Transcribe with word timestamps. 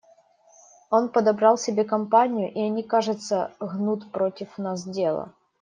Он 0.89 1.09
подобрал 1.09 1.59
себе 1.59 1.83
компанию, 1.83 2.51
и 2.51 2.59
они, 2.59 2.81
кажется, 2.81 3.51
гнут 3.59 4.11
против 4.11 4.57
нас 4.57 4.83
дело. 4.83 5.33